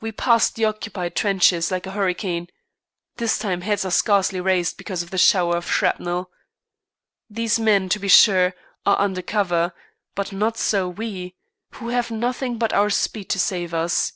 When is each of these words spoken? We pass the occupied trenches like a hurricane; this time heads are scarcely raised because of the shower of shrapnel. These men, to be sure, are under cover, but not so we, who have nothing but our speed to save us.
We 0.00 0.10
pass 0.10 0.50
the 0.50 0.64
occupied 0.64 1.14
trenches 1.14 1.70
like 1.70 1.86
a 1.86 1.92
hurricane; 1.92 2.48
this 3.18 3.38
time 3.38 3.60
heads 3.60 3.84
are 3.84 3.92
scarcely 3.92 4.40
raised 4.40 4.76
because 4.76 5.04
of 5.04 5.10
the 5.12 5.18
shower 5.18 5.56
of 5.56 5.70
shrapnel. 5.70 6.32
These 7.30 7.60
men, 7.60 7.88
to 7.90 8.00
be 8.00 8.08
sure, 8.08 8.54
are 8.84 8.98
under 8.98 9.22
cover, 9.22 9.72
but 10.16 10.32
not 10.32 10.56
so 10.56 10.88
we, 10.88 11.36
who 11.74 11.90
have 11.90 12.10
nothing 12.10 12.58
but 12.58 12.72
our 12.72 12.90
speed 12.90 13.30
to 13.30 13.38
save 13.38 13.72
us. 13.72 14.14